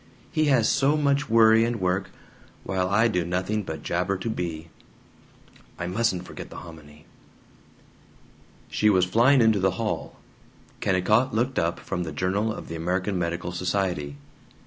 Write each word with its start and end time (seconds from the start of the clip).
He 0.31 0.45
has 0.45 0.67
so 0.67 0.97
much 0.97 1.29
worry 1.29 1.63
and 1.63 1.79
work, 1.79 2.09
while 2.63 2.89
I 2.89 3.07
do 3.07 3.23
nothing 3.23 3.61
but 3.61 3.83
jabber 3.83 4.17
to 4.17 4.31
Bea. 4.31 4.69
"I 5.77 5.85
MUSTN'T 5.85 6.23
forget 6.25 6.49
the 6.49 6.55
hominy" 6.55 7.05
She 8.71 8.89
was 8.89 9.05
flying 9.05 9.41
into 9.41 9.59
the 9.59 9.77
hall. 9.77 10.15
Kennicott 10.79 11.35
looked 11.35 11.59
up 11.59 11.79
from 11.79 12.01
the 12.01 12.11
Journal 12.11 12.51
of 12.51 12.67
the 12.67 12.75
American 12.75 13.19
Medical 13.19 13.51
Society. 13.51 14.17